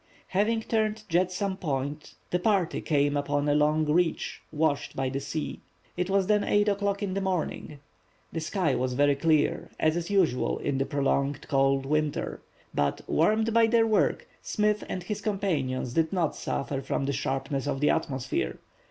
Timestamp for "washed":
4.51-4.95